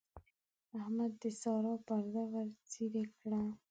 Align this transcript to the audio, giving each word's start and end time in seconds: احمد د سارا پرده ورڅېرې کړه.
احمد 0.79 1.11
د 1.21 1.23
سارا 1.41 1.73
پرده 1.85 2.23
ورڅېرې 2.31 3.03
کړه. 3.17 3.41